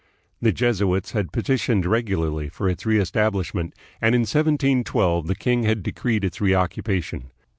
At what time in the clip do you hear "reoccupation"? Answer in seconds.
6.41-7.29